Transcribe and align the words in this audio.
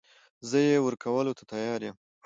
زه 0.49 0.57
يې 0.69 0.77
ورکولو 0.85 1.37
ته 1.37 1.43
تيار 1.51 1.79
يم. 1.87 1.95